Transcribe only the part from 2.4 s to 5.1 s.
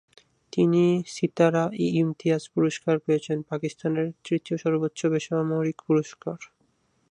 পুরস্কার পেয়েছেন, পাকিস্তানের তৃতীয় সর্বোচ্চ